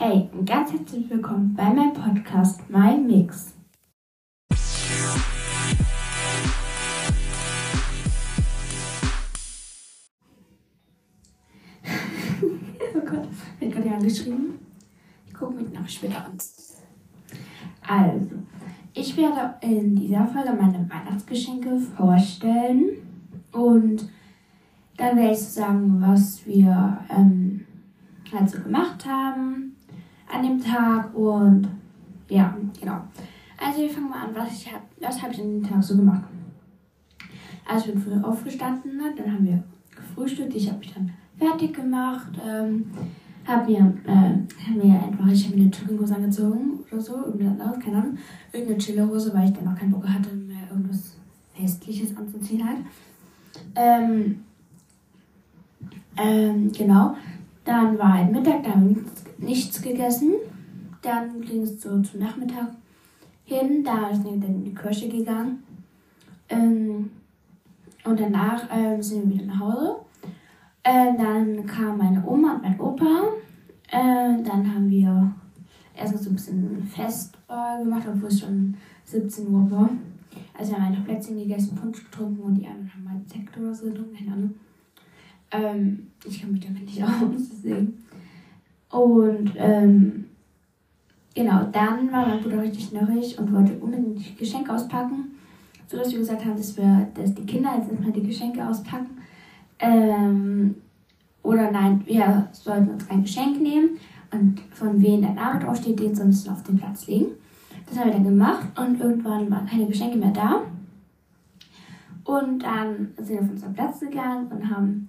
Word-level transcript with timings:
Hey 0.00 0.28
und 0.32 0.48
ganz 0.48 0.70
herzlich 0.70 1.10
willkommen 1.10 1.54
bei 1.56 1.74
meinem 1.74 1.92
Podcast 1.92 2.60
My 2.70 2.96
Mix. 2.96 3.52
oh 12.94 13.00
Gott, 13.04 13.26
wird 13.58 13.72
gerade 13.72 13.90
angeschrieben. 13.90 14.60
Ich 15.26 15.34
gucke 15.34 15.54
mich 15.54 15.72
noch 15.72 15.88
später 15.88 16.26
an. 16.26 16.38
Also, 17.84 18.36
ich 18.94 19.16
werde 19.16 19.56
in 19.62 19.96
dieser 19.96 20.28
Folge 20.28 20.52
meine 20.52 20.88
Weihnachtsgeschenke 20.88 21.80
vorstellen 21.80 22.98
und 23.50 24.08
dann 24.96 25.16
werde 25.16 25.32
ich 25.32 25.40
sagen, 25.40 26.00
was 26.00 26.46
wir 26.46 27.00
ähm, 27.10 27.66
halt 28.32 28.52
gemacht 28.62 29.04
haben 29.04 29.74
an 30.30 30.42
dem 30.42 30.62
Tag 30.62 31.14
und 31.14 31.68
ja, 32.28 32.56
genau. 32.78 33.00
Also 33.56 33.80
wir 33.80 33.90
fangen 33.90 34.10
mal 34.10 34.26
an, 34.26 34.34
was 34.34 34.52
ich 34.52 34.72
habe, 34.72 34.84
was 35.00 35.22
habe 35.22 35.32
ich 35.32 35.40
an 35.40 35.60
dem 35.60 35.68
Tag 35.68 35.82
so 35.82 35.96
gemacht. 35.96 36.22
Also 37.66 37.86
ich 37.86 37.94
bin 37.94 38.02
früh 38.02 38.22
aufgestanden, 38.22 38.96
ne, 38.96 39.14
dann 39.16 39.32
haben 39.32 39.46
wir 39.46 39.62
gefrühstückt, 39.94 40.54
ich 40.54 40.68
habe 40.68 40.78
mich 40.78 40.94
dann 40.94 41.10
fertig 41.38 41.74
gemacht, 41.74 42.32
ähm, 42.46 42.90
habe 43.44 43.70
mir, 43.70 43.94
äh, 44.06 44.66
hab 44.66 44.76
mir 44.76 45.02
einfach, 45.02 45.26
ich 45.28 45.46
habe 45.46 45.56
mir 45.56 45.62
eine 45.62 45.70
Jogginghose 45.70 46.14
angezogen 46.14 46.80
oder 46.90 47.00
so, 47.00 47.16
irgendeine, 47.16 47.78
keine 47.78 47.98
Ahnung, 47.98 48.18
irgendeine 48.52 48.78
Chillerhose, 48.78 49.34
weil 49.34 49.48
ich 49.48 49.54
dann 49.54 49.64
noch 49.64 49.76
keinen 49.76 49.92
Bock 49.92 50.08
hatte, 50.08 50.34
mehr 50.34 50.68
irgendwas 50.70 51.16
Festliches 51.54 52.16
anzuziehen 52.16 52.66
halt. 52.66 52.78
Ähm, 53.74 54.44
ähm, 56.16 56.72
genau. 56.72 57.16
Dann 57.68 57.98
war 57.98 58.14
ein 58.14 58.32
Mittag, 58.32 58.62
da 58.62 58.70
haben 58.70 58.96
wir 58.96 59.46
nichts, 59.46 59.82
gegessen. 59.82 60.32
Dann 61.02 61.42
ging 61.42 61.60
es 61.60 61.82
so 61.82 62.00
zum 62.00 62.20
Nachmittag 62.20 62.68
hin, 63.44 63.84
da 63.84 64.08
sind 64.10 64.24
wir 64.24 64.40
dann 64.40 64.54
in 64.54 64.64
die 64.64 64.74
Kirche 64.74 65.06
gegangen. 65.10 65.62
Ähm, 66.48 67.10
und 68.04 68.18
danach 68.18 68.62
ähm, 68.72 69.02
sind 69.02 69.28
wir 69.28 69.34
wieder 69.34 69.44
nach 69.44 69.60
Hause. 69.60 69.96
Äh, 70.82 71.14
dann 71.18 71.66
kam 71.66 71.98
meine 71.98 72.26
Oma 72.26 72.54
und 72.54 72.62
mein 72.62 72.80
Opa. 72.80 73.34
Äh, 73.90 74.42
dann 74.42 74.74
haben 74.74 74.88
wir 74.88 75.34
erstmal 75.94 76.22
so 76.22 76.30
ein 76.30 76.36
bisschen 76.36 76.82
Fest 76.84 77.36
äh, 77.48 77.84
gemacht, 77.84 78.06
obwohl 78.10 78.30
es 78.30 78.40
schon 78.40 78.78
17 79.04 79.46
Uhr 79.46 79.70
war. 79.70 79.90
Also 80.58 80.72
wir 80.72 80.78
haben 80.78 80.94
einfach 80.94 81.04
Plätzchen 81.04 81.36
gegessen, 81.36 81.76
Punsch 81.76 82.02
getrunken 82.02 82.40
und 82.40 82.54
die 82.54 82.66
anderen 82.66 82.90
haben 82.94 83.04
mal 83.04 83.20
Sekt 83.26 83.58
oder 83.58 83.74
so 83.74 83.84
getrunken, 83.90 84.16
keine 84.16 84.32
Ahnung. 84.32 84.54
Ähm, 85.50 86.08
ich 86.24 86.40
kann 86.40 86.52
mich 86.52 86.60
damit 86.60 86.84
nicht 86.84 87.02
aus, 87.02 87.48
deswegen. 87.50 88.04
Und 88.90 89.52
ähm, 89.56 90.24
genau, 91.34 91.64
dann 91.72 92.10
war 92.10 92.26
mein 92.26 92.40
Bruder 92.40 92.62
richtig 92.62 92.86
schnurrig 92.86 93.38
und 93.38 93.52
wollte 93.52 93.78
unbedingt 93.78 94.38
Geschenke 94.38 94.72
auspacken, 94.72 95.32
sodass 95.86 96.12
wir 96.12 96.18
gesagt 96.18 96.44
haben, 96.44 96.56
dass 96.56 96.76
wir, 96.76 97.08
dass 97.14 97.34
die 97.34 97.46
Kinder 97.46 97.74
jetzt 97.76 97.90
erstmal 97.90 98.12
die 98.12 98.26
Geschenke 98.26 98.66
auspacken. 98.66 99.18
Ähm, 99.78 100.74
oder 101.42 101.70
nein, 101.70 102.02
wir 102.06 102.48
sollten 102.52 102.90
uns 102.90 103.08
ein 103.08 103.22
Geschenk 103.22 103.60
nehmen 103.60 103.98
und 104.32 104.60
von 104.70 105.00
wem 105.00 105.22
der 105.22 105.34
Name 105.34 105.60
draufsteht, 105.60 106.00
den 106.00 106.14
sonst 106.14 106.48
auf 106.48 106.62
den 106.62 106.76
Platz 106.76 107.06
legen. 107.06 107.28
Das 107.86 107.98
haben 107.98 108.06
wir 108.06 108.14
dann 108.14 108.24
gemacht 108.24 108.66
und 108.78 109.00
irgendwann 109.00 109.50
waren 109.50 109.66
keine 109.66 109.86
Geschenke 109.86 110.18
mehr 110.18 110.32
da. 110.32 110.62
Und 112.24 112.62
dann 112.62 113.12
sind 113.16 113.28
wir 113.30 113.40
auf 113.40 113.50
unseren 113.50 113.72
Platz 113.72 114.00
gegangen 114.00 114.48
und 114.48 114.68
haben 114.68 115.08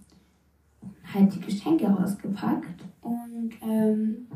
halt 1.13 1.33
die 1.35 1.41
Geschenke 1.41 1.87
rausgepackt. 1.87 2.83
Und 3.01 3.51
ähm, 3.61 4.27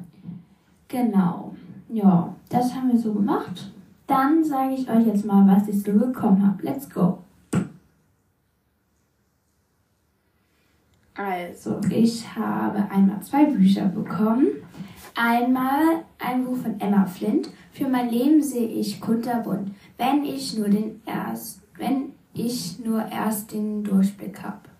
genau, 0.87 1.55
ja, 1.89 2.35
das 2.49 2.73
haben 2.73 2.91
wir 2.91 2.97
so 2.97 3.13
gemacht. 3.13 3.71
Dann 4.07 4.43
sage 4.43 4.75
ich 4.75 4.89
euch 4.89 5.05
jetzt 5.07 5.25
mal, 5.25 5.47
was 5.47 5.67
ich 5.67 5.81
so 5.81 5.93
bekommen 5.93 6.45
habe. 6.45 6.63
Let's 6.63 6.89
go. 6.89 7.19
Also, 11.15 11.79
ich 11.89 12.35
habe 12.35 12.89
einmal 12.89 13.21
zwei 13.21 13.45
Bücher 13.45 13.85
bekommen. 13.85 14.47
Einmal 15.15 16.03
ein 16.19 16.43
Buch 16.43 16.57
von 16.57 16.79
Emma 16.79 17.05
Flint. 17.05 17.49
Für 17.71 17.87
mein 17.87 18.09
Leben 18.09 18.41
sehe 18.41 18.67
ich 18.67 18.99
kunterbunt, 18.99 19.71
wenn 19.97 20.23
ich 20.23 20.57
nur 20.57 20.69
den 20.69 21.01
erst, 21.05 21.61
wenn 21.77 22.13
ich 22.33 22.79
nur 22.83 23.05
erst 23.05 23.51
den 23.51 23.83
Durchblick 23.83 24.41
habe. 24.41 24.72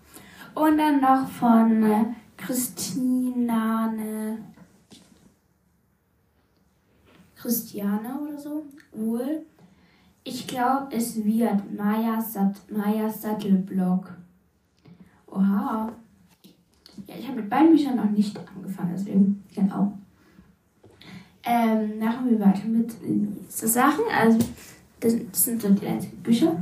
Und 0.54 0.78
dann 0.78 1.00
noch 1.00 1.28
von 1.28 1.82
äh, 1.82 2.04
Christinane. 2.36 4.38
Christiane 7.34 8.20
oder 8.20 8.38
so. 8.38 8.64
Wohl. 8.92 9.42
Ich 10.22 10.46
glaube, 10.46 10.88
es 10.92 11.22
wird 11.24 11.76
Maya, 11.76 12.20
Sat 12.20 12.54
Maya 12.70 13.10
Sattelblock. 13.10 14.14
Oha. 15.26 15.92
Ja, 17.06 17.14
ich 17.18 17.26
habe 17.26 17.40
mit 17.40 17.50
beiden 17.50 17.72
Büchern 17.72 17.96
noch 17.96 18.10
nicht 18.10 18.38
angefangen, 18.38 18.92
deswegen, 18.94 19.44
genau. 19.54 19.92
Ähm, 21.42 21.98
machen 21.98 22.30
wir 22.30 22.40
weiter 22.40 22.66
mit 22.66 22.94
so 23.48 23.66
Sachen. 23.66 24.04
Also, 24.10 24.38
das, 25.00 25.14
sind 25.32 25.60
so 25.60 25.68
die 25.70 25.86
einzigen 25.86 26.22
Bücher. 26.22 26.58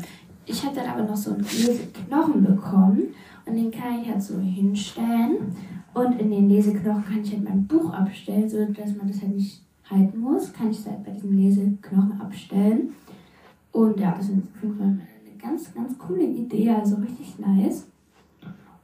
Ich 0.47 0.65
habe 0.65 0.75
dann 0.75 0.89
aber 0.89 1.05
noch 1.05 1.17
so 1.17 1.33
einen 1.33 1.45
Leseknochen 1.45 2.43
bekommen 2.43 3.15
und 3.47 3.55
den 3.55 3.71
kann 3.71 4.01
ich 4.01 4.09
halt 4.09 4.23
so 4.23 4.39
hinstellen. 4.39 5.55
Und 5.95 6.19
in 6.19 6.31
den 6.31 6.49
Leseknochen 6.49 7.05
kann 7.05 7.23
ich 7.23 7.33
halt 7.33 7.45
mein 7.45 7.67
Buch 7.67 7.93
abstellen, 7.93 8.49
so 8.49 8.65
dass 8.65 8.97
man 8.97 9.09
das 9.09 9.21
halt 9.21 9.37
nicht 9.37 9.63
halten 9.89 10.21
muss. 10.21 10.53
Kann 10.53 10.71
ich 10.71 10.79
es 10.79 10.87
halt 10.87 11.05
bei 11.05 11.11
diesem 11.11 11.37
Leseknochen 11.37 12.21
abstellen. 12.21 12.95
Und 13.73 13.99
ja, 14.01 14.15
das 14.17 14.29
ist 14.29 14.35
auf 14.35 14.63
jeden 14.63 14.79
Fall 14.79 14.87
eine 14.87 15.39
ganz, 15.41 15.75
ganz 15.75 15.99
coole 15.99 16.25
Idee, 16.25 16.71
also 16.71 16.97
richtig 16.97 17.39
nice. 17.39 17.87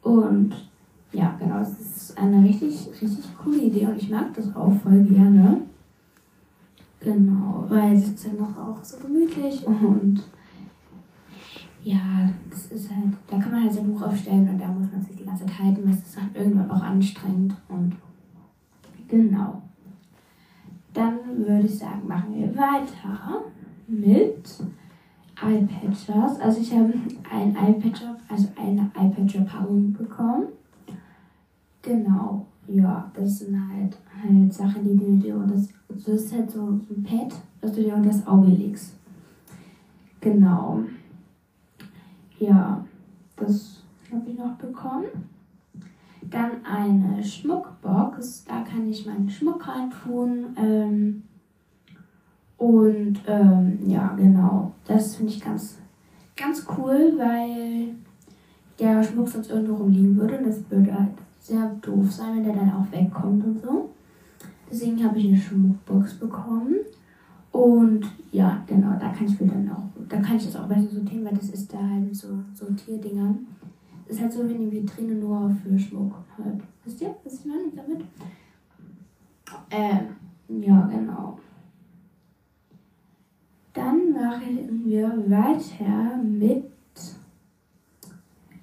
Und 0.02 0.54
ja, 1.12 1.34
genau, 1.38 1.58
das 1.58 1.78
ist 1.80 2.18
eine 2.18 2.42
richtig, 2.44 2.88
richtig 3.00 3.24
coole 3.42 3.58
Idee 3.58 3.86
und 3.86 3.96
ich 3.96 4.10
mag 4.10 4.32
das 4.34 4.54
auch 4.54 4.72
voll 4.82 5.02
gerne. 5.04 5.62
Genau, 7.00 7.64
weil 7.68 7.94
es 7.94 8.08
ist 8.08 8.26
ja 8.26 8.32
noch 8.32 8.56
auch 8.58 8.82
so 8.82 8.98
gemütlich 8.98 9.66
und 9.66 10.22
ja, 11.82 12.28
das 12.50 12.66
ist 12.66 12.90
halt, 12.90 13.14
da 13.28 13.38
kann 13.38 13.52
man 13.52 13.62
halt 13.64 13.72
sein 13.72 13.92
Buch 13.92 14.02
aufstellen 14.02 14.48
und 14.48 14.58
da 14.58 14.66
muss 14.68 14.90
man 14.90 15.02
sich 15.02 15.16
die 15.16 15.24
ganze 15.24 15.46
Zeit 15.46 15.58
halten, 15.58 15.82
das 15.86 15.98
ist 15.98 16.20
halt 16.20 16.34
irgendwann 16.34 16.70
auch 16.70 16.82
anstrengend 16.82 17.54
und 17.68 17.96
genau. 19.08 19.62
Dann 20.92 21.18
würde 21.36 21.66
ich 21.66 21.78
sagen, 21.78 22.06
machen 22.06 22.34
wir 22.34 22.48
weiter 22.56 23.42
mit 23.86 24.44
iPadgers. 25.40 26.40
Also 26.40 26.60
ich 26.60 26.72
habe 26.72 26.92
ein 27.30 27.50
iPadger, 27.50 28.16
also 28.28 28.48
eine 28.56 28.90
iPadger-Packung 28.96 29.92
bekommen. 29.92 30.48
Genau, 31.82 32.46
ja, 32.66 33.10
das 33.14 33.38
sind 33.38 33.56
halt, 33.56 33.96
halt 34.20 34.52
Sachen, 34.52 34.84
die 34.84 34.96
du 34.96 35.16
dir 35.16 35.36
und 35.36 35.50
das, 35.50 35.68
das 35.88 36.24
ist 36.24 36.32
halt 36.34 36.50
so 36.50 36.66
ein 36.66 37.02
Pad, 37.04 37.34
das 37.60 37.72
du 37.72 37.82
dir 37.82 37.94
unter 37.94 38.08
das 38.08 38.26
Auge 38.26 38.48
legst. 38.48 38.94
Genau. 40.20 40.80
Ja, 42.38 42.84
das 43.36 43.82
habe 44.12 44.30
ich 44.30 44.38
noch 44.38 44.54
bekommen. 44.56 45.06
Dann 46.22 46.64
eine 46.64 47.22
Schmuckbox, 47.22 48.44
da 48.44 48.60
kann 48.60 48.88
ich 48.88 49.06
meinen 49.06 49.28
Schmuck 49.28 49.66
reintun. 49.66 50.56
Ähm, 50.56 51.22
und 52.58 53.20
ähm, 53.26 53.78
ja, 53.86 54.14
genau, 54.16 54.72
das 54.84 55.16
finde 55.16 55.32
ich 55.32 55.40
ganz, 55.40 55.78
ganz 56.36 56.66
cool, 56.76 57.14
weil 57.16 57.94
der 58.78 59.02
Schmuck 59.02 59.28
sonst 59.28 59.50
irgendwo 59.50 59.76
rumliegen 59.76 60.16
würde. 60.16 60.38
Und 60.38 60.46
das 60.46 60.70
würde 60.70 60.92
halt 60.92 61.14
sehr 61.40 61.68
doof 61.80 62.12
sein, 62.12 62.36
wenn 62.36 62.44
der 62.44 62.54
dann 62.54 62.72
auch 62.72 62.92
wegkommt 62.92 63.44
und 63.44 63.62
so. 63.62 63.90
Deswegen 64.70 65.02
habe 65.02 65.18
ich 65.18 65.28
eine 65.28 65.36
Schmuckbox 65.36 66.14
bekommen. 66.14 66.76
Und 67.52 68.06
ja, 68.30 68.62
genau, 68.66 68.92
da 69.00 69.08
kann 69.08 69.26
ich 69.26 69.40
mir 69.40 69.48
dann 69.48 69.70
auch, 69.70 69.87
da 70.18 70.24
kann 70.24 70.36
ich 70.36 70.46
das 70.46 70.56
auch 70.56 70.66
besser 70.66 70.88
sortieren, 70.88 71.24
weil 71.24 71.34
das 71.34 71.50
ist 71.50 71.72
da 71.72 71.78
halt 71.78 72.04
mit 72.04 72.16
so 72.16 72.42
Sortierdingern. 72.52 73.46
Das 74.06 74.16
ist 74.16 74.22
halt 74.22 74.32
so 74.32 74.48
wie 74.48 74.54
eine 74.54 74.70
Vitrine 74.72 75.14
nur 75.14 75.50
für 75.50 75.78
Schmuck 75.78 76.14
halt. 76.36 76.60
Wisst 76.84 77.00
ihr, 77.02 77.14
was 77.22 77.34
ich 77.34 77.44
meine 77.44 77.70
damit? 77.74 78.04
Ähm, 79.70 80.62
ja, 80.62 80.86
genau. 80.86 81.38
Dann 83.72 84.12
machen 84.12 84.82
wir 84.84 85.08
weiter 85.30 86.16
mit 86.16 86.64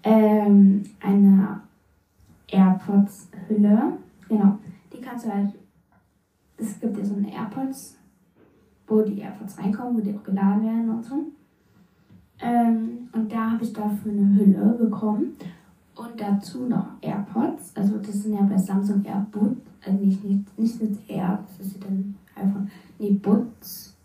ähm, 0.04 0.84
einer 1.00 1.62
AirPods-Hülle. 2.48 3.94
Genau. 4.28 4.60
Die 4.92 5.00
kannst 5.00 5.25
du 5.25 5.34
halt. 5.34 5.54
Es 6.58 6.80
gibt 6.80 6.98
ja 6.98 7.06
so 7.06 7.16
eine 7.16 7.34
AirPods, 7.34 7.98
wo 8.88 9.01
die 9.01 9.19
AirPods 9.19 9.58
reinkommen, 9.58 9.98
wo 9.98 10.01
die 10.01 10.18
auch 10.18 10.24
geladen 10.24 10.63
werden 10.63 10.90
und 10.90 11.04
so. 11.04 11.31
Ähm, 12.46 13.10
und 13.12 13.32
da 13.32 13.52
habe 13.52 13.64
ich 13.64 13.74
dafür 13.74 14.12
eine 14.12 14.36
Hülle 14.36 14.78
bekommen. 14.80 15.36
Und 15.96 16.12
dazu 16.18 16.68
noch 16.68 16.88
AirPods. 17.02 17.72
Also 17.76 17.98
das 17.98 18.22
sind 18.22 18.34
ja 18.34 18.42
bei 18.42 18.58
Samsung 18.58 19.04
AirPods, 19.04 19.62
also 19.84 19.98
nicht, 20.04 20.24
nicht, 20.24 20.60
nicht 20.60 20.82
mit 20.82 21.10
R, 21.10 21.40
das 21.48 21.68
ist 21.68 21.84
dann 21.84 22.16
einfach, 22.36 22.62
nee, 23.00 23.12
Butz. 23.12 23.96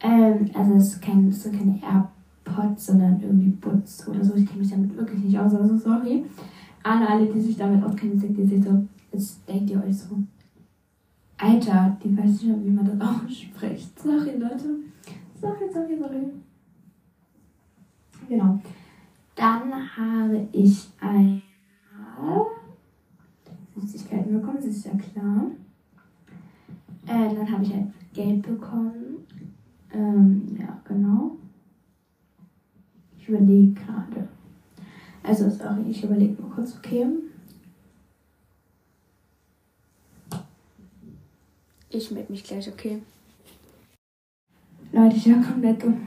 Ähm, 0.00 0.50
also 0.54 0.74
es 0.74 0.92
ist, 0.92 1.02
kein, 1.02 1.32
sind 1.32 1.58
keine 1.58 1.80
AirPods, 1.82 2.86
sondern 2.86 3.20
irgendwie 3.20 3.48
Butz 3.48 4.06
oder 4.06 4.22
so. 4.22 4.34
Ich 4.34 4.46
kenne 4.46 4.60
mich 4.60 4.70
damit 4.70 4.94
wirklich 4.96 5.24
nicht 5.24 5.38
aus, 5.38 5.54
also 5.54 5.78
sorry. 5.78 6.24
An 6.82 7.02
alle, 7.02 7.26
die 7.32 7.40
sich 7.40 7.56
damit 7.56 7.82
auskennen, 7.82 8.20
sind 8.20 8.36
die 8.36 8.46
sich 8.46 8.62
so, 8.62 8.86
jetzt 9.12 9.48
denkt 9.48 9.70
ihr 9.70 9.82
euch 9.82 9.96
so, 9.96 10.18
Alter, 11.38 11.96
die 12.04 12.16
weiß 12.16 12.42
nicht 12.42 12.64
wie 12.64 12.70
man 12.70 12.84
das 12.84 13.08
ausspricht. 13.08 13.98
Sorry, 13.98 14.36
Leute. 14.38 14.76
Sorry, 15.40 15.70
sorry, 15.72 15.98
sorry. 15.98 16.45
Genau. 18.28 18.60
Dann 19.34 19.72
habe 19.96 20.48
ich 20.52 20.88
einmal 21.00 21.42
Süßigkeiten 23.76 24.32
bekommen, 24.32 24.56
das 24.56 24.66
ist 24.66 24.86
ja 24.86 24.92
klar. 24.92 25.50
Äh, 27.06 27.34
dann 27.34 27.50
habe 27.50 27.62
ich 27.62 27.72
halt 27.72 27.86
Geld 28.12 28.42
bekommen. 28.42 29.26
Ähm, 29.92 30.56
ja, 30.58 30.80
genau. 30.84 31.36
Ich 33.18 33.28
überlege 33.28 33.72
gerade. 33.72 34.28
Also, 35.22 35.50
sorry, 35.50 35.90
ich 35.90 36.02
überlege 36.02 36.40
mal 36.40 36.50
kurz, 36.50 36.76
okay. 36.76 37.06
Ich 41.90 42.10
melde 42.10 42.32
mich 42.32 42.44
gleich, 42.44 42.68
okay? 42.68 43.00
Leute, 44.92 45.16
ich 45.16 45.28
war 45.30 45.42
komplett 45.42 45.82
dumm. 45.82 46.06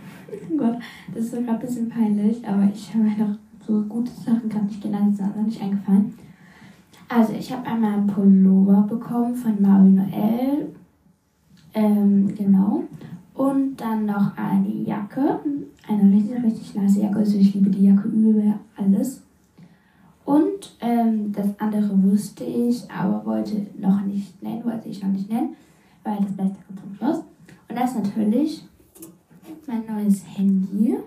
Oh 0.52 0.58
Gott, 0.58 0.78
das 1.14 1.26
ist 1.26 1.32
sogar 1.32 1.56
ein 1.56 1.60
bisschen 1.60 1.90
peinlich, 1.90 2.48
aber 2.48 2.70
ich 2.74 2.94
habe 2.94 3.06
einfach 3.06 3.38
so 3.66 3.82
gute 3.84 4.12
Sachen 4.12 4.50
gerade 4.50 4.66
nicht 4.66 4.82
genannt, 4.82 5.16
sind 5.16 5.28
aber 5.28 5.44
nicht 5.44 5.62
eingefallen. 5.62 6.14
Also, 7.08 7.34
ich 7.34 7.52
habe 7.52 7.66
einmal 7.68 7.94
einen 7.94 8.08
Pullover 8.08 8.82
bekommen 8.84 9.36
von 9.36 9.62
Marie 9.62 9.90
Noel. 9.90 10.68
Ähm, 11.74 12.36
genau. 12.36 12.84
Und 13.34 13.78
dann 13.78 14.06
noch 14.06 14.38
eine 14.38 14.70
Jacke. 14.70 15.40
Eine 15.88 16.14
richtig, 16.14 16.44
richtig 16.44 16.76
nice 16.76 16.98
Jacke. 16.98 17.18
Also, 17.18 17.38
ich 17.38 17.54
liebe 17.54 17.70
die 17.70 17.86
Jacke 17.86 18.08
über 18.08 18.60
alles. 18.78 19.24
Und 20.26 20.76
ähm, 20.82 21.32
das 21.32 21.60
andere 21.60 22.04
wusste 22.04 22.44
ich, 22.44 22.90
aber 22.92 23.26
wollte 23.26 23.66
noch 23.80 24.02
nicht 24.02 24.44
nennen, 24.44 24.64
wollte 24.64 24.90
ich 24.90 25.02
noch 25.02 25.10
nicht 25.10 25.28
nennen, 25.28 25.56
weil 26.04 26.18
das 26.18 26.34
Beste 26.34 26.58
kommt 26.68 26.80
zum 26.80 26.96
Schluss. 26.96 27.24
Und 27.68 27.76
das 27.76 27.96
ist 27.96 28.04
natürlich 28.04 28.69
mein 29.70 29.86
neues 29.86 30.26
Handy 30.36 30.98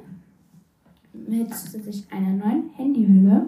mit 1.13 1.53
zusätzlich 1.53 2.07
einer 2.11 2.31
neuen 2.31 2.71
Handyhülle. 2.77 3.47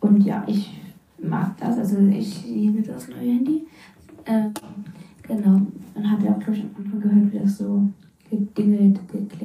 Und 0.00 0.20
ja, 0.22 0.44
ich 0.46 0.80
mag 1.18 1.56
das, 1.56 1.78
also 1.78 1.98
ich 2.08 2.44
liebe 2.44 2.82
das 2.82 3.08
neue 3.08 3.32
Handy. 3.32 3.66
Ähm, 4.26 4.52
genau. 5.22 5.60
Man 5.94 6.10
hat 6.10 6.22
ja 6.22 6.32
auch, 6.32 6.38
glaube 6.40 6.54
ich, 6.54 6.64
am 6.64 6.84
Anfang 6.84 7.00
gehört, 7.00 7.32
wie 7.32 7.38
das 7.38 7.58
so 7.58 7.88
gedingelt, 8.28 8.98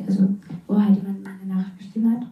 also 0.08 0.28
wo 0.68 0.82
halt 0.82 0.98
jemand 0.98 1.24
meine 1.24 1.54
Nachricht 1.54 1.78
geschrieben 1.78 2.12
hat. 2.12 2.28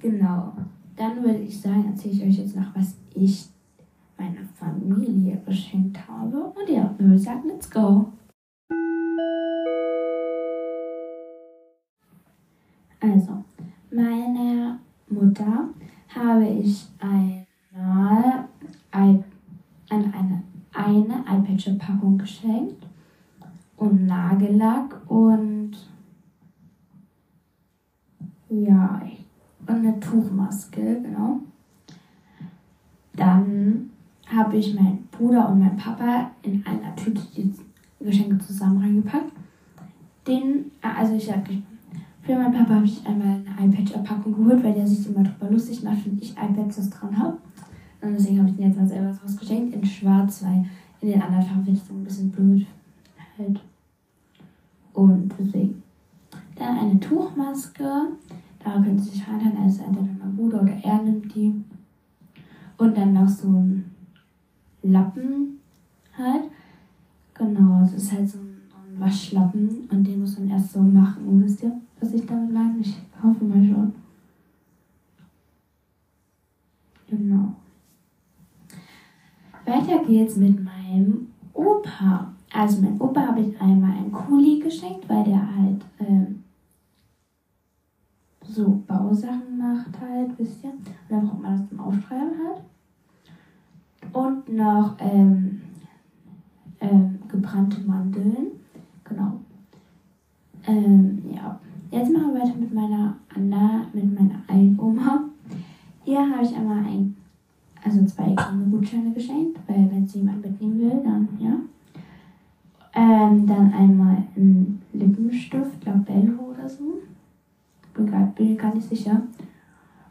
Genau. 0.00 0.52
Dann 0.94 1.22
würde 1.22 1.38
ich 1.38 1.58
sagen, 1.58 1.86
erzähle 1.86 2.14
ich 2.14 2.22
euch 2.22 2.38
jetzt 2.38 2.54
noch, 2.54 2.74
was 2.76 2.94
ich 3.14 3.46
meiner 4.18 4.44
Familie 4.54 5.40
geschenkt 5.46 5.98
habe. 6.06 6.36
Und 6.36 6.68
ja, 6.68 6.94
dann 6.98 7.06
würde 7.06 7.16
ich 7.16 7.22
sagen, 7.22 7.48
let's 7.48 7.70
go. 7.70 8.12
Also, 13.02 13.44
meiner 13.90 14.78
Mutter 15.08 15.68
habe 16.08 16.46
ich 16.46 16.86
einmal 17.00 18.44
ein, 18.92 19.24
eine, 19.90 20.42
eine 20.72 21.24
iPad-Packung 21.26 22.16
geschenkt 22.16 22.86
und 23.76 24.06
Nagellack 24.06 25.00
und 25.10 25.72
ja, 28.48 29.02
und 29.66 29.74
eine 29.74 29.98
Tuchmaske, 29.98 31.00
genau. 31.02 31.40
Dann 33.14 33.90
habe 34.26 34.56
ich 34.56 34.74
meinen 34.74 35.08
Bruder 35.10 35.48
und 35.48 35.58
meinen 35.58 35.76
Papa 35.76 36.30
in 36.42 36.64
einer 36.64 36.94
Tüte 36.94 37.22
die 37.36 37.52
Geschenke 37.98 38.38
zusammen 38.38 38.80
reingepackt. 38.80 39.32
Den, 40.26 40.70
also 40.80 41.16
ich 41.16 41.26
sag, 41.26 41.48
für 42.22 42.34
meinen 42.36 42.52
Papa 42.52 42.76
habe 42.76 42.84
ich 42.84 43.04
einmal 43.04 43.40
eine 43.56 43.74
iPad-Packung 43.74 44.32
geholt, 44.32 44.62
weil 44.62 44.74
der 44.74 44.86
sich 44.86 45.06
immer 45.08 45.24
drüber 45.24 45.50
lustig 45.50 45.82
macht, 45.82 46.06
wenn 46.06 46.18
ich 46.18 46.32
iPads 46.32 46.76
das 46.76 46.90
dran 46.90 47.18
habe. 47.18 47.36
Und 48.00 48.12
deswegen 48.12 48.38
habe 48.38 48.48
ich 48.48 48.56
den 48.56 48.66
jetzt 48.66 48.78
mal 48.78 48.86
selber 48.86 49.18
rausgeschenkt 49.22 49.74
in 49.74 49.84
schwarz, 49.84 50.44
weil 50.44 50.64
in 51.00 51.08
den 51.08 51.22
anderen 51.22 51.44
Farben 51.44 51.64
finde 51.64 51.80
ich 51.80 51.86
so 51.86 51.94
ein 51.94 52.04
bisschen 52.04 52.30
blöd. 52.30 52.66
Halt. 53.36 53.60
Und 54.92 55.32
deswegen. 55.38 55.82
Dann 56.56 56.78
eine 56.78 57.00
Tuchmaske. 57.00 58.08
Da 58.62 58.72
können 58.74 58.98
Sie 58.98 59.10
sich 59.10 59.26
reinhalten, 59.26 59.60
also 59.60 59.82
entweder 59.82 60.08
mein 60.20 60.36
Bruder 60.36 60.62
oder 60.62 60.74
er 60.82 61.02
nimmt 61.02 61.34
die. 61.34 61.52
Und 62.78 62.96
dann 62.96 63.12
noch 63.12 63.28
so 63.28 63.48
ein 63.48 63.84
Lappen 64.82 65.58
halt. 66.16 66.44
Genau, 67.34 67.80
das 67.80 67.94
ist 67.94 68.12
halt 68.12 68.28
so 68.28 68.38
ein 68.38 69.00
Waschlappen 69.00 69.88
und 69.90 70.06
den 70.06 70.20
muss 70.20 70.38
man 70.38 70.50
erst 70.50 70.72
so 70.72 70.80
machen, 70.80 71.42
wisst 71.42 71.62
ihr? 71.64 71.72
Was 72.02 72.12
ich 72.12 72.26
damit 72.26 72.52
meine? 72.52 72.78
Ich 72.80 72.96
hoffe 73.22 73.44
mal 73.44 73.64
schon. 73.64 73.92
Genau. 77.08 77.54
Weiter 79.64 80.04
geht's 80.04 80.36
mit 80.36 80.62
meinem 80.62 81.28
Opa. 81.52 82.32
Also 82.52 82.82
mein 82.82 83.00
Opa 83.00 83.28
habe 83.28 83.40
ich 83.40 83.60
einmal 83.60 83.92
einen 83.92 84.10
Kuli 84.10 84.58
geschenkt, 84.58 85.08
weil 85.08 85.24
der 85.24 85.56
halt 85.56 85.84
ähm, 86.00 86.42
so 88.42 88.82
Bausachen 88.86 89.56
macht 89.56 90.00
halt, 90.00 90.36
wisst 90.38 90.64
ihr. 90.64 90.70
Und 90.70 90.86
dann 91.08 91.28
braucht 91.28 91.44
das 91.44 91.68
zum 91.68 91.80
Aufschreiben 91.80 92.32
halt. 92.44 92.62
Und 94.12 94.48
noch 94.48 94.96
ähm, 94.98 95.62
ähm, 96.80 97.18
gebrannte 97.28 97.80
Mandeln. 97.82 98.48
Genau. 99.04 99.40
Ähm, 100.66 101.22
ja. 101.32 101.58
Jetzt 101.92 102.10
machen 102.10 102.32
wir 102.32 102.40
weiter 102.40 102.54
mit 102.58 102.72
meiner 102.72 103.14
Anna, 103.36 103.84
mit 103.92 104.18
meiner 104.18 104.40
Oma. 104.82 105.24
Hier 106.04 106.20
habe 106.20 106.42
ich 106.42 106.56
einmal 106.56 106.78
ein, 106.78 107.14
also 107.84 108.02
zwei 108.06 108.34
kleine 108.34 108.64
Gutscheine 108.70 109.12
geschenkt, 109.12 109.58
weil 109.66 109.90
wenn 109.90 110.06
sie 110.06 110.20
jemand 110.20 110.40
mitnehmen 110.40 110.80
will, 110.80 111.02
dann 111.04 111.28
ja. 111.38 111.54
Ähm, 112.94 113.46
dann 113.46 113.74
einmal 113.74 114.24
ein 114.34 114.80
Lippenstift, 114.94 115.84
Labello 115.84 116.54
oder 116.54 116.66
so. 116.66 116.94
Bin, 117.92 118.06
grad, 118.06 118.34
bin 118.36 118.56
gar 118.56 118.74
nicht 118.74 118.88
sicher. 118.88 119.20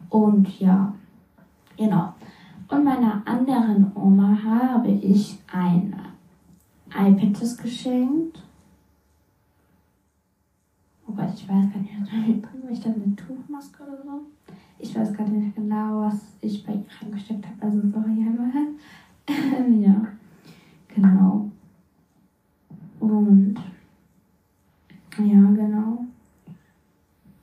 Und 0.09 0.59
ja, 0.59 0.93
genau. 1.77 2.13
Und 2.69 2.83
meiner 2.83 3.23
anderen 3.25 3.91
Oma 3.95 4.37
habe 4.43 4.91
ich 4.91 5.39
ein 5.51 5.95
iPad 6.95 7.57
geschenkt 7.57 8.43
Oh 11.11 11.13
Gott, 11.13 11.33
ich 11.35 11.47
weiß 11.47 11.65
gar 11.73 11.81
nicht, 11.81 11.93
was 11.99 12.71
ich 12.71 12.79
da 12.79 12.89
eine 12.89 13.15
Tuchmaske 13.15 13.83
oder 13.83 13.97
so. 14.01 14.21
Ich 14.79 14.95
weiß 14.95 15.11
gerade 15.13 15.31
nicht 15.31 15.55
genau, 15.55 16.01
was 16.01 16.21
ich 16.39 16.65
bei 16.65 16.73
ihr 16.73 16.85
reingesteckt 17.01 17.45
habe. 17.45 17.55
Also 17.59 17.81
sorry 17.89 18.25
einmal. 18.25 18.49
ja, 19.81 20.07
genau. 20.87 21.49
Und 22.99 23.55
ja, 25.17 25.41
genau. 25.41 26.05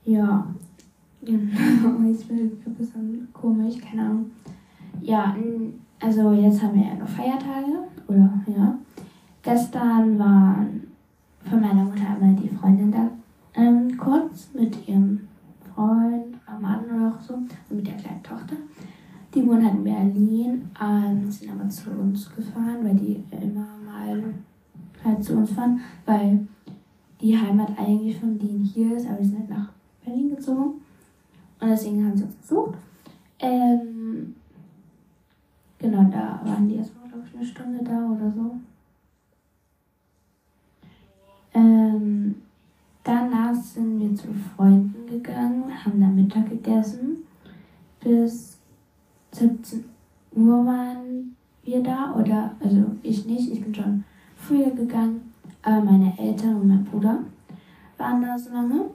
Ja, 0.04 0.46
genau. 1.22 2.10
Ich 2.10 2.26
bin 2.26 2.38
ein 2.38 2.74
bisschen 2.74 3.28
komisch, 3.34 3.76
keine 3.80 4.02
Ahnung. 4.02 4.30
Ja, 5.02 5.36
also 6.00 6.32
jetzt 6.32 6.62
haben 6.62 6.74
wir 6.74 6.86
ja 6.86 6.94
noch 6.94 7.08
Feiertage, 7.08 7.84
oder 8.06 8.32
ja. 8.46 8.78
Gestern 9.42 10.18
waren 10.18 10.84
von 11.44 11.60
meiner 11.60 11.84
Mutter 11.84 12.08
einmal 12.08 12.34
die 12.34 12.48
Freundin 12.48 12.90
da 12.90 13.10
ähm, 13.58 13.96
kurz 13.98 14.50
mit 14.54 14.88
ihrem 14.88 15.28
Freund, 15.74 16.36
Mann 16.60 16.84
oder 16.84 17.14
auch 17.14 17.20
so, 17.20 17.34
und 17.34 17.50
mit 17.70 17.86
der 17.86 17.94
kleinen 17.94 18.22
Tochter. 18.22 18.56
Die 19.34 19.46
wohnen 19.46 19.64
halt 19.64 19.74
in 19.74 19.84
Berlin, 19.84 20.70
ähm, 20.80 21.30
sind 21.30 21.50
aber 21.50 21.68
zu 21.68 21.90
uns 21.90 22.34
gefahren, 22.34 22.78
weil 22.82 22.94
die 22.94 23.22
immer 23.30 23.66
mal 23.84 24.34
halt 25.04 25.22
zu 25.22 25.34
uns 25.34 25.52
fahren, 25.52 25.80
weil 26.06 26.46
die 27.20 27.36
Heimat 27.36 27.78
eigentlich 27.78 28.18
von 28.18 28.38
denen 28.38 28.64
hier 28.64 28.96
ist, 28.96 29.06
aber 29.06 29.18
die 29.18 29.26
sind 29.26 29.40
halt 29.40 29.50
nach 29.50 29.68
Berlin 30.04 30.30
gezogen. 30.34 30.80
Und 31.60 31.68
deswegen 31.68 32.04
haben 32.06 32.16
sie 32.16 32.24
uns 32.24 32.34
besucht. 32.34 32.78
Ähm, 33.40 34.34
genau, 35.78 36.04
da 36.04 36.40
waren 36.44 36.68
die 36.68 36.76
erstmal, 36.76 37.08
glaube 37.08 37.24
ich, 37.26 37.36
eine 37.36 37.44
Stunde 37.44 37.84
da 37.84 38.06
oder 38.06 38.30
so. 38.30 38.56
Ähm, 41.54 41.87
wir 44.08 44.16
zu 44.16 44.28
Freunden 44.32 45.06
gegangen, 45.06 45.64
haben 45.84 46.00
da 46.00 46.06
Mittag 46.06 46.48
gegessen. 46.48 47.18
Bis 48.00 48.58
17 49.32 49.84
Uhr 50.34 50.66
waren 50.66 51.36
wir 51.62 51.82
da 51.82 52.14
oder, 52.14 52.54
also 52.60 52.84
ich 53.02 53.26
nicht, 53.26 53.52
ich 53.52 53.62
bin 53.62 53.74
schon 53.74 54.04
früher 54.36 54.70
gegangen, 54.70 55.32
aber 55.62 55.84
meine 55.84 56.18
Eltern 56.18 56.56
und 56.56 56.68
mein 56.68 56.84
Bruder 56.84 57.18
waren 57.96 58.22
da 58.22 58.38
so 58.38 58.52
lange. 58.52 58.86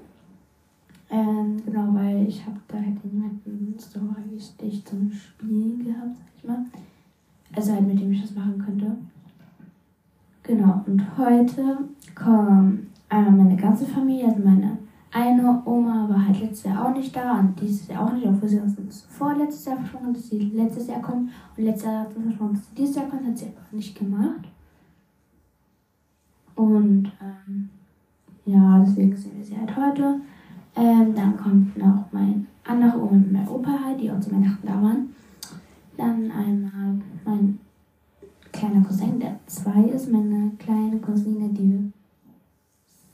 Ähm, 1.09 1.61
genau, 1.63 1.93
weil 1.93 2.27
ich 2.27 2.43
habe 2.45 2.59
da 2.67 2.77
halt 2.77 3.05
niemanden 3.05 3.75
so 3.77 3.99
richtig 4.31 4.83
zum 4.85 5.11
Spielen 5.11 5.83
gehabt, 5.83 6.15
sag 6.15 6.27
ich 6.37 6.43
mal. 6.43 6.65
Also 7.55 7.73
halt 7.73 7.87
mit 7.87 7.99
dem 7.99 8.11
ich 8.11 8.21
das 8.21 8.33
machen 8.33 8.57
könnte. 8.57 8.95
Genau, 10.41 10.81
und 10.87 11.17
heute 11.17 11.77
kommen 12.15 12.87
einmal 13.09 13.45
meine 13.45 13.55
ganze 13.55 13.85
Familie, 13.85 14.25
also 14.25 14.43
meine 14.43 14.77
eine 15.13 15.61
Oma 15.65 16.09
war 16.09 16.27
halt 16.27 16.39
letztes 16.39 16.63
Jahr 16.63 16.85
auch 16.85 16.93
nicht 16.93 17.15
da 17.15 17.39
und 17.39 17.59
dieses 17.61 17.87
Jahr 17.87 18.07
auch 18.07 18.13
nicht, 18.13 18.25
obwohl 18.25 18.49
sie 18.49 18.59
uns 18.59 18.75
vorletztes 19.09 19.65
Jahr 19.65 19.77
versprochen 19.77 20.13
dass 20.13 20.29
sie 20.29 20.39
letztes 20.39 20.87
Jahr 20.87 21.01
kommt. 21.01 21.29
Und 21.55 21.63
letztes 21.63 21.85
Jahr 21.85 22.01
hat 22.01 22.13
sie 22.13 22.21
versprochen, 22.21 22.53
dass 22.55 22.65
sie 22.67 22.75
dieses 22.75 22.95
Jahr 22.95 23.05
kommt, 23.05 23.27
hat 23.27 23.37
sie 23.37 23.45
einfach 23.45 23.71
nicht 23.71 23.97
gemacht. 23.97 24.47
Und 26.55 27.11
ähm, 27.21 27.69
ja, 28.45 28.79
deswegen 28.79 29.15
sehen 29.15 29.37
wir 29.37 29.45
sie 29.45 29.57
halt 29.57 29.75
heute. 29.75 30.21
Ähm, 30.75 31.13
dann 31.13 31.37
kommt 31.37 31.77
noch 31.77 32.05
mein 32.11 32.47
anderer 32.63 32.95
Oma 32.95 33.11
und 33.11 33.31
mein 33.31 33.47
Opa 33.47 33.71
halt, 33.85 34.01
die 34.01 34.11
auch 34.11 34.19
zu 34.19 34.31
Weihnachten 34.31 34.65
da 34.65 34.81
waren. 34.81 35.13
Dann 35.95 36.31
einmal 36.31 36.99
mein 37.23 37.59
kleiner 38.51 38.83
Cousin, 38.83 39.19
der 39.19 39.39
zwei 39.45 39.83
ist, 39.83 40.11
meine 40.11 40.51
kleine 40.57 40.97
Cousine, 40.97 41.49
die 41.49 41.91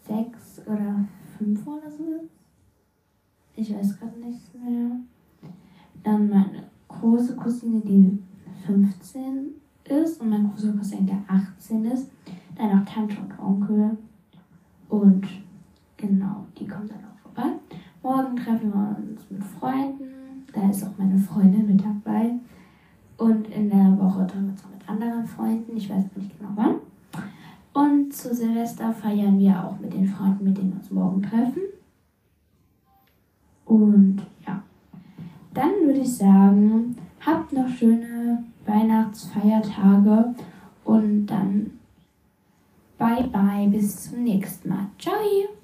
sechs 0.07 0.61
oder 0.65 1.05
fünf 1.39 1.65
oder 1.65 1.89
so 1.89 2.03
ist. 2.03 2.29
Ich 3.55 3.73
weiß 3.73 3.97
gerade 3.99 4.19
nicht 4.19 4.53
mehr. 4.53 4.91
Dann 6.03 6.29
meine 6.29 6.63
große 6.87 7.35
Cousine, 7.35 7.81
die 7.81 8.19
15 8.65 9.51
ist 9.85 10.21
und 10.21 10.29
mein 10.29 10.49
großer 10.49 10.73
Cousin, 10.73 11.07
der 11.07 11.23
18 11.27 11.85
ist. 11.85 12.11
Dann 12.55 12.77
noch 12.77 12.85
Tante 12.85 13.15
und 13.21 13.39
Onkel. 13.39 13.97
Und 14.89 15.27
genau, 15.97 16.45
die 16.57 16.67
kommen 16.67 16.89
dann 16.89 17.05
auch 17.05 17.17
vorbei. 17.19 17.49
Morgen 18.03 18.35
treffen 18.35 18.73
wir 18.73 18.97
uns 18.97 19.29
mit 19.29 19.43
Freunden. 19.43 20.45
Da 20.53 20.69
ist 20.69 20.83
auch 20.83 20.97
meine 20.97 21.17
Freundin 21.17 21.67
mit 21.67 21.83
dabei. 21.83 22.33
Und 23.17 23.47
in 23.49 23.69
der 23.69 23.97
Woche 23.97 24.25
treffen 24.27 24.45
wir 24.45 24.51
uns 24.51 24.65
auch 24.65 24.71
mit 24.71 24.89
anderen 24.89 25.25
Freunden. 25.25 25.77
Ich 25.77 25.89
weiß 25.89 26.03
nicht 26.15 26.37
genau 26.37 26.51
wann. 26.55 26.75
Zu 28.09 28.33
Silvester 28.33 28.91
feiern 28.91 29.39
wir 29.39 29.63
auch 29.63 29.79
mit 29.79 29.93
den 29.93 30.07
Freunden, 30.07 30.45
mit 30.45 30.57
denen 30.57 30.71
wir 30.71 30.79
uns 30.79 30.91
morgen 30.91 31.21
treffen. 31.21 31.61
Und 33.65 34.21
ja, 34.47 34.63
dann 35.53 35.71
würde 35.83 35.99
ich 35.99 36.17
sagen, 36.17 36.95
habt 37.23 37.53
noch 37.53 37.69
schöne 37.69 38.43
Weihnachtsfeiertage 38.65 40.33
und 40.83 41.27
dann 41.27 41.71
bye 42.97 43.27
bye, 43.27 43.67
bis 43.67 44.09
zum 44.09 44.23
nächsten 44.23 44.69
Mal. 44.69 44.87
Ciao! 44.97 45.58